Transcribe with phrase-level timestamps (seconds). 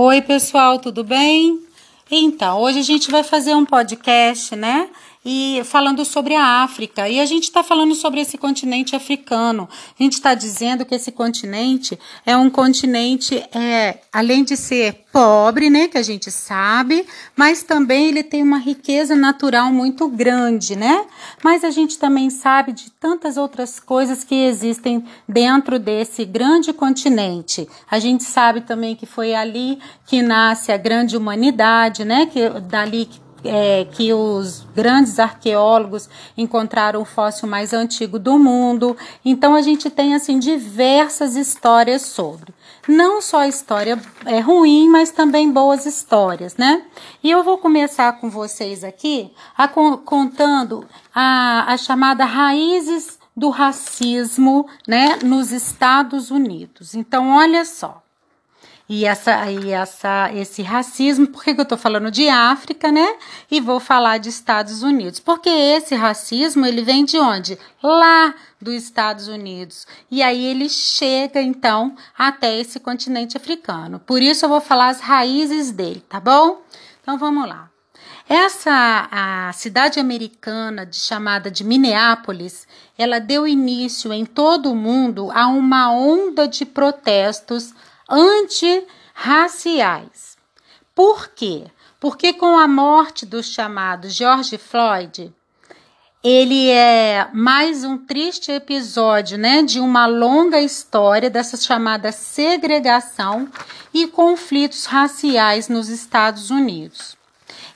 [0.00, 1.60] Oi, pessoal, tudo bem?
[2.08, 4.88] Então, hoje a gente vai fazer um podcast, né?
[5.24, 7.08] E falando sobre a África.
[7.08, 9.68] E a gente está falando sobre esse continente africano.
[9.98, 15.68] A gente está dizendo que esse continente é um continente, é, além de ser pobre,
[15.70, 17.04] né, que a gente sabe,
[17.34, 21.06] mas também ele tem uma riqueza natural muito grande, né?
[21.42, 27.68] Mas a gente também sabe de tantas outras coisas que existem dentro desse grande continente.
[27.90, 32.26] A gente sabe também que foi ali que nasce a grande humanidade, né?
[32.26, 38.96] Que dali que é, que os grandes arqueólogos encontraram o fóssil mais antigo do mundo.
[39.24, 42.54] Então a gente tem assim diversas histórias sobre.
[42.86, 46.82] Não só história é, ruim, mas também boas histórias, né?
[47.22, 54.68] E eu vou começar com vocês aqui a, contando a, a chamada raízes do racismo,
[54.86, 56.96] né, nos Estados Unidos.
[56.96, 58.02] Então, olha só.
[58.88, 63.16] E, essa, e essa, esse racismo, por que, que eu estou falando de África, né?
[63.50, 65.20] E vou falar de Estados Unidos.
[65.20, 67.58] Porque esse racismo, ele vem de onde?
[67.82, 69.86] Lá dos Estados Unidos.
[70.10, 73.98] E aí ele chega, então, até esse continente africano.
[73.98, 76.62] Por isso eu vou falar as raízes dele, tá bom?
[77.02, 77.68] Então vamos lá.
[78.26, 85.30] Essa a cidade americana de, chamada de Minneapolis, ela deu início em todo o mundo
[85.32, 87.72] a uma onda de protestos
[88.08, 90.38] antirraciais.
[90.94, 91.66] Por quê?
[92.00, 95.30] Porque com a morte do chamado George Floyd,
[96.22, 103.48] ele é mais um triste episódio, né, de uma longa história dessa chamada segregação
[103.94, 107.16] e conflitos raciais nos Estados Unidos.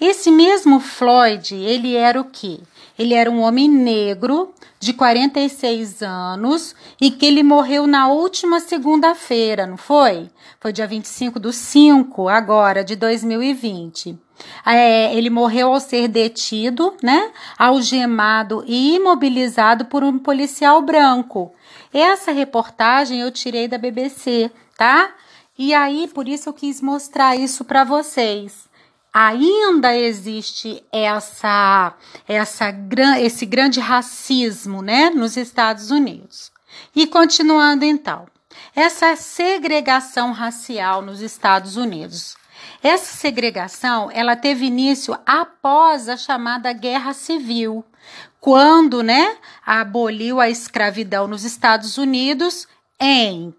[0.00, 2.60] Esse mesmo Floyd, ele era o quê?
[3.00, 9.66] Ele era um homem negro de 46 anos e que ele morreu na última segunda-feira,
[9.66, 10.28] não foi?
[10.60, 14.18] Foi dia 25 do 5, agora, de 2020.
[14.66, 17.32] É, ele morreu ao ser detido, né?
[17.56, 21.54] Algemado e imobilizado por um policial branco.
[21.94, 25.14] Essa reportagem eu tirei da BBC, tá?
[25.58, 28.68] E aí, por isso eu quis mostrar isso para vocês
[29.12, 31.94] ainda existe essa,
[32.28, 32.74] essa,
[33.20, 36.52] esse grande racismo né, nos Estados Unidos.
[36.94, 38.26] E continuando então,
[38.74, 42.36] essa segregação racial nos Estados Unidos.
[42.82, 47.84] Essa segregação ela teve início após a chamada Guerra Civil,
[48.40, 52.66] quando né, aboliu a escravidão nos Estados Unidos
[52.98, 53.54] em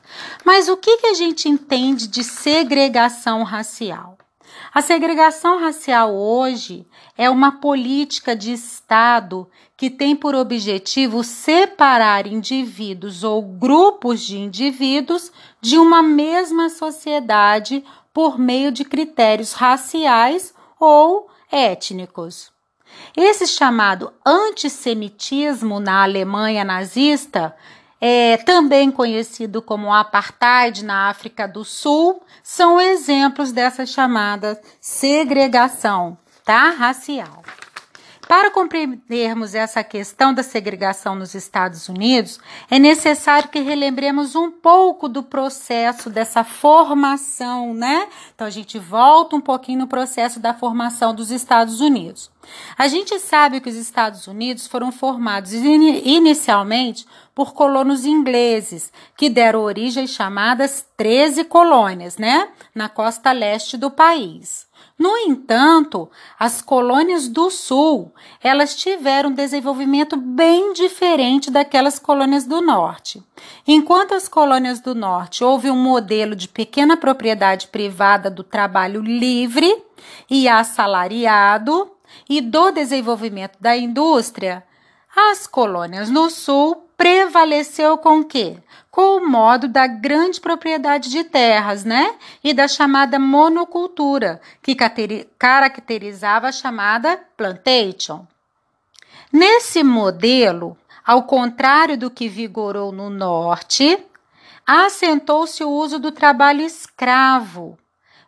[0.44, 4.16] Mas o que, que a gente entende de segregação racial?
[4.75, 6.86] A segregação racial hoje
[7.16, 15.30] é uma política de Estado que tem por objetivo separar indivíduos ou grupos de indivíduos
[15.60, 22.53] de uma mesma sociedade por meio de critérios raciais ou étnicos.
[23.17, 27.55] Esse chamado antissemitismo na Alemanha nazista,
[28.01, 36.71] é, também conhecido como apartheid na África do Sul, são exemplos dessa chamada segregação tá?
[36.71, 37.43] racial.
[38.32, 45.06] Para compreendermos essa questão da segregação nos Estados Unidos, é necessário que relembremos um pouco
[45.06, 48.09] do processo dessa formação, né?
[48.34, 52.31] Então a gente volta um pouquinho no processo da formação dos Estados Unidos.
[52.78, 59.60] A gente sabe que os Estados Unidos foram formados inicialmente por colonos ingleses, que deram
[59.60, 62.48] origem às chamadas 13 colônias, né?
[62.75, 64.66] Na costa leste do país.
[65.03, 66.09] No entanto,
[66.39, 73.21] as colônias do sul, elas tiveram um desenvolvimento bem diferente daquelas colônias do norte.
[73.67, 79.77] Enquanto as colônias do norte houve um modelo de pequena propriedade privada do trabalho livre
[80.31, 81.91] e assalariado
[82.31, 84.63] e do desenvolvimento da indústria,
[85.16, 88.59] as colônias no sul prevaleceu com o quê?
[88.89, 92.15] Com o modo da grande propriedade de terras, né?
[92.45, 94.77] E da chamada monocultura, que
[95.37, 98.25] caracterizava a chamada plantation.
[99.33, 103.98] Nesse modelo, ao contrário do que vigorou no norte,
[104.65, 107.77] assentou-se o uso do trabalho escravo,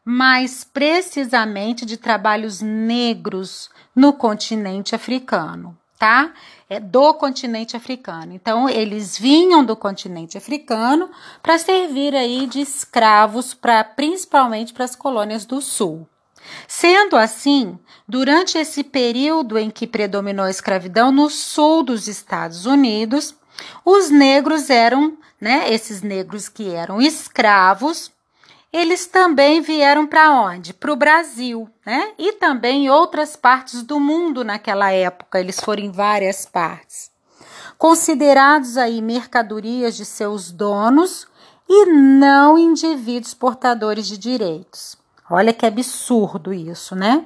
[0.05, 6.32] mais precisamente de trabalhos negros no continente africano, tá?
[6.69, 8.32] é, do continente africano.
[8.32, 11.11] Então, eles vinham do continente africano
[11.43, 16.06] para servir aí de escravos, para principalmente para as colônias do sul.
[16.69, 23.35] Sendo assim, durante esse período em que predominou a escravidão no sul dos Estados Unidos,
[23.85, 28.11] os negros eram, né, esses negros que eram escravos,
[28.75, 30.75] eles também vieram para onde?
[30.75, 32.11] Para o Brasil, né?
[32.19, 37.12] E também outras partes do mundo naquela época, eles foram em várias partes.
[37.79, 41.29] Considerados aí mercadorias de seus donos
[41.69, 44.99] e não indivíduos portadores de direitos.
[45.31, 47.25] Olha que absurdo isso, né?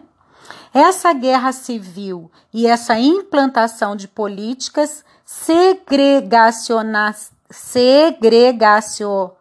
[0.74, 9.32] Essa guerra civil e essa implantação de políticas segregacionistas segregacio,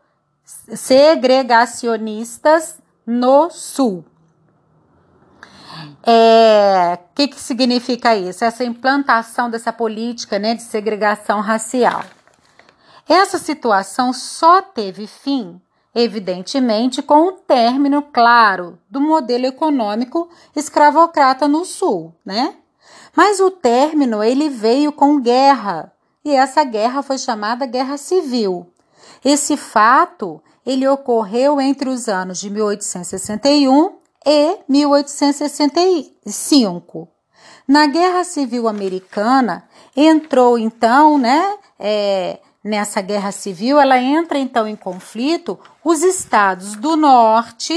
[0.74, 4.06] segregacionistas no Sul.
[6.08, 8.44] O é, que, que significa isso?
[8.44, 12.04] Essa implantação dessa política né, de segregação racial.
[13.08, 15.62] Essa situação só teve fim,
[15.96, 22.56] evidentemente, com o término, claro, do modelo econômico escravocrata no Sul, né?
[23.16, 25.92] Mas o término ele veio com guerra,
[26.24, 28.68] e essa guerra foi chamada Guerra Civil.
[29.24, 37.08] Esse fato ele ocorreu entre os anos de 1861 e 1865.
[37.66, 39.64] Na Guerra Civil Americana
[39.96, 46.98] entrou então, né, é, nessa Guerra Civil, ela entra então em conflito os estados do
[46.98, 47.74] Norte,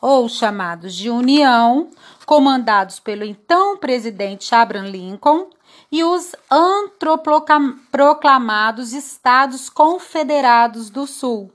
[0.00, 1.90] ou chamados de União,
[2.24, 5.48] comandados pelo então presidente Abraham Lincoln,
[5.90, 11.50] e os antroproclamados Estados Confederados do Sul,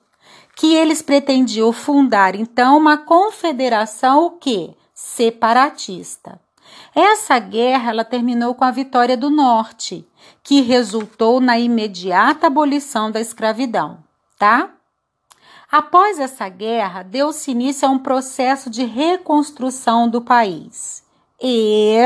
[0.56, 4.74] que eles pretendiam fundar então uma confederação o quê?
[4.94, 6.40] separatista.
[6.96, 10.08] Essa guerra ela terminou com a vitória do Norte,
[10.42, 14.04] que resultou na imediata abolição da escravidão,
[14.38, 14.70] tá?
[15.72, 21.04] Após essa guerra, deu-se início a um processo de reconstrução do país.
[21.42, 21.98] E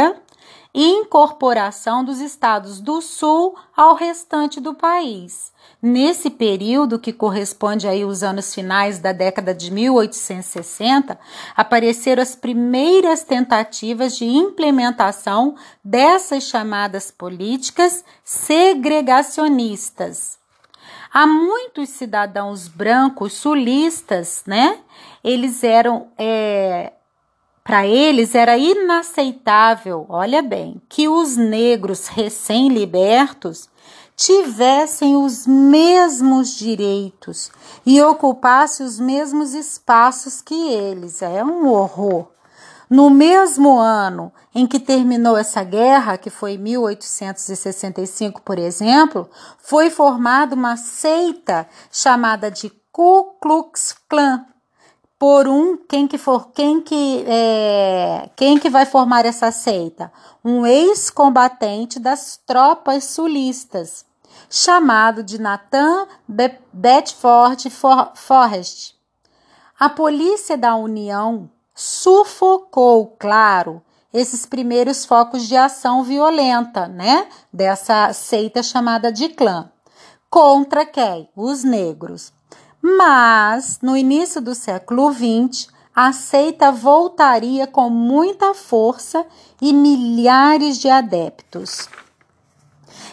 [0.74, 5.52] incorporação dos estados do Sul ao restante do país.
[5.81, 11.19] Nesse período, que corresponde aí aos anos finais da década de 1860,
[11.56, 20.38] apareceram as primeiras tentativas de implementação dessas chamadas políticas segregacionistas.
[21.13, 24.80] Há muitos cidadãos brancos sulistas, né?
[25.24, 26.94] Eles eram é,
[27.68, 33.68] para eles era inaceitável, olha bem, que os negros recém-libertos
[34.16, 37.52] tivessem os mesmos direitos
[37.86, 41.22] e ocupassem os mesmos espaços que eles.
[41.22, 42.30] É um horror.
[42.90, 50.56] No mesmo ano em que terminou essa guerra, que foi 1865, por exemplo, foi formada
[50.56, 54.46] uma seita chamada de Ku Klux Klan,
[55.19, 60.12] por um quem que for quem que é, quem que vai formar essa seita?
[60.44, 64.06] Um ex-combatente das tropas sulistas
[64.50, 66.08] chamado de Nathan
[66.72, 67.69] Bedford
[68.16, 68.96] Forrest.
[69.80, 73.81] A polícia da União sufocou claro
[74.13, 79.70] esses primeiros focos de ação violenta né dessa seita chamada de clã
[80.30, 81.30] contra quem?
[81.36, 82.34] Os negros
[82.95, 89.25] mas, no início do século XX, a seita voltaria com muita força
[89.62, 91.89] e milhares de adeptos.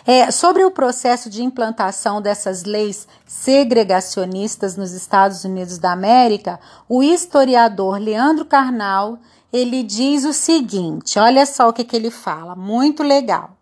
[0.06, 7.02] É, sobre o processo de implantação dessas leis segregacionistas nos Estados Unidos da América, o
[7.02, 9.18] historiador Leandro Carnal
[9.50, 13.56] ele diz o seguinte: olha só o que, que ele fala, muito legal.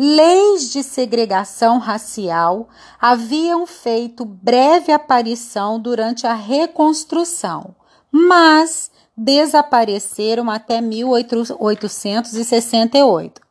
[0.00, 2.68] Leis de segregação racial
[3.00, 7.74] haviam feito breve aparição durante a reconstrução,
[8.08, 13.42] mas desapareceram até 1868.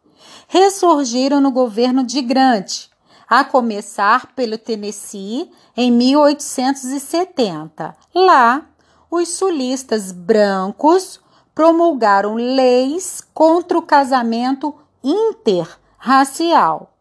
[0.48, 2.86] Ressurgiram no governo de Grant,
[3.28, 7.94] a começar pelo Tennessee em 1870.
[8.16, 8.66] Lá,
[9.12, 11.20] os sulistas brancos
[11.54, 14.74] promulgaram leis contra o casamento
[15.04, 16.94] inter racial.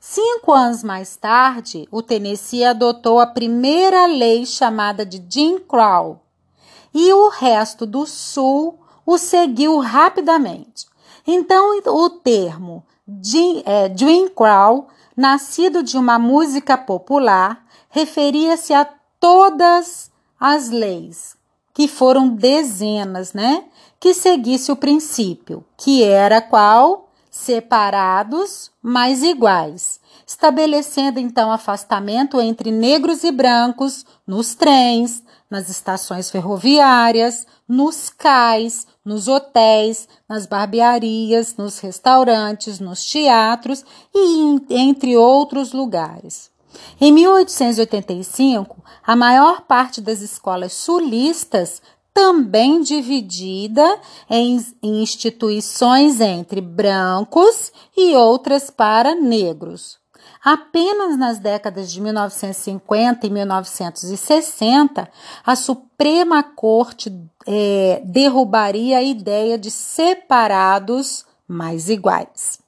[0.00, 6.20] Cinco anos mais tarde, o Tennessee adotou a primeira lei chamada de Jim Crow
[6.92, 10.86] e o resto do Sul o seguiu rapidamente.
[11.26, 12.84] Então, o termo
[13.22, 18.88] Jim, é, Jim Crow, nascido de uma música popular, referia-se a
[19.20, 21.36] todas as leis,
[21.72, 23.64] que foram dezenas, né?
[23.98, 27.03] Que seguisse o princípio, que era qual?
[27.44, 37.46] Separados, mas iguais, estabelecendo então afastamento entre negros e brancos nos trens, nas estações ferroviárias,
[37.68, 43.84] nos cais, nos hotéis, nas barbearias, nos restaurantes, nos teatros
[44.14, 46.50] e entre outros lugares.
[47.00, 51.80] Em 1885, a maior parte das escolas sulistas
[52.14, 59.98] também dividida em, instituições entre brancos e outras para negros.
[60.42, 65.10] Apenas nas décadas de 1950 e 1960,
[65.44, 67.12] a Suprema Corte
[67.46, 72.63] é, derrubaria a ideia de separados mais iguais.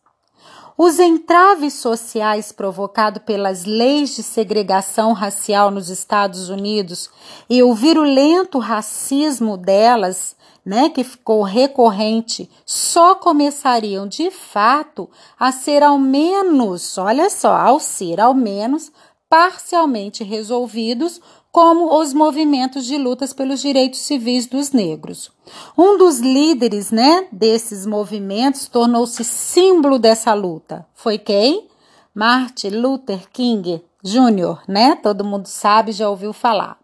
[0.78, 7.08] Os entraves sociais provocados pelas leis de segregação racial nos Estados Unidos
[7.48, 15.82] e o virulento racismo delas, né, que ficou recorrente, só começariam de fato a ser
[15.82, 18.92] ao menos, olha só, ao ser ao menos
[19.30, 21.22] parcialmente resolvidos
[21.56, 25.32] como os movimentos de lutas pelos direitos civis dos negros.
[25.74, 30.86] Um dos líderes, né, desses movimentos tornou-se símbolo dessa luta.
[30.94, 31.66] Foi quem?
[32.14, 34.96] Martin Luther King Jr., né?
[34.96, 36.78] Todo mundo sabe, já ouviu falar.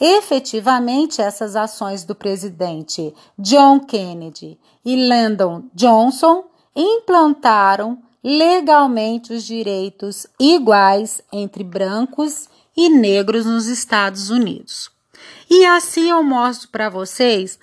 [0.00, 6.44] Efetivamente, essas ações do presidente John Kennedy e Lyndon Johnson
[6.76, 14.90] implantaram legalmente os direitos iguais entre brancos e negros nos Estados Unidos.
[15.48, 17.58] E assim eu mostro para vocês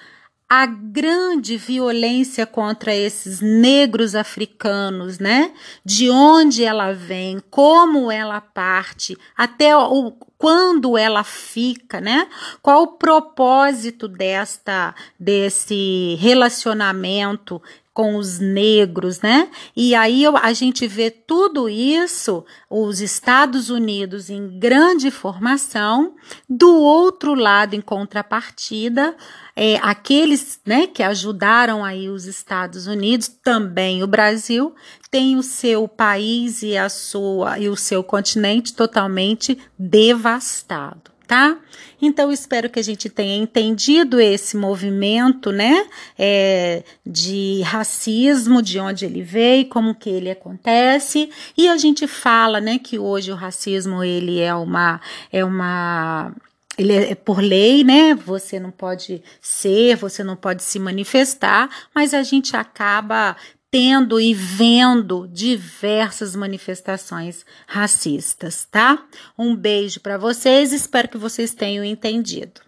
[0.49, 5.51] a grande violência contra esses negros africanos, né?
[5.83, 12.27] De onde ela vem, como ela parte, até o, quando ela fica, né?
[12.61, 17.59] Qual o propósito desta desse relacionamento
[17.93, 19.49] com os negros, né?
[19.75, 26.15] E aí a gente vê tudo isso, os Estados Unidos em grande formação,
[26.49, 29.15] do outro lado, em contrapartida,
[29.55, 34.73] é, aqueles né, que ajudaram aí os Estados Unidos, também o Brasil,
[35.11, 41.57] tem o seu país e a sua e o seu continente totalmente devastado tá?
[41.99, 45.87] Então, espero que a gente tenha entendido esse movimento, né,
[46.19, 52.61] é, de racismo, de onde ele veio, como que ele acontece, e a gente fala,
[52.61, 56.31] né, que hoje o racismo, ele é uma, é uma,
[56.77, 58.13] ele é por lei, né?
[58.13, 63.35] Você não pode ser, você não pode se manifestar, mas a gente acaba
[63.73, 69.03] tendo e vendo diversas manifestações racistas, tá?
[69.35, 72.61] Um beijo para vocês, espero que vocês tenham entendido.